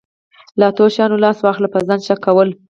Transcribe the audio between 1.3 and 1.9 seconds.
واخله په